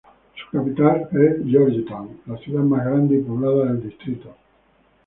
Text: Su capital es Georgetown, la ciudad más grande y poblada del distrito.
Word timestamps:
Su 0.33 0.57
capital 0.57 1.09
es 1.11 1.45
Georgetown, 1.47 2.21
la 2.25 2.35
ciudad 2.37 2.63
más 2.63 2.83
grande 2.85 3.17
y 3.17 3.21
poblada 3.21 3.65
del 3.65 3.83
distrito. 3.87 4.33